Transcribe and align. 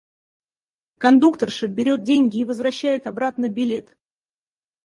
Кондукторша 1.03 1.69
берёт 1.79 2.01
деньги 2.03 2.37
и 2.39 2.43
возвращает 2.43 3.05
обратно 3.05 3.49
билет. 3.49 3.95